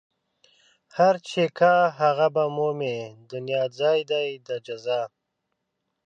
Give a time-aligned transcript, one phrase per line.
[0.97, 2.97] هر چې کا هغه به مومي
[3.31, 5.01] دنيا ځای دئ د جزا